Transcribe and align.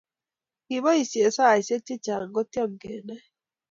Kikiboisie 0.65 1.27
saisiek 1.35 1.81
che 1.87 1.95
chang 2.05 2.29
ketiem 2.35 2.71
kenai 2.81 3.23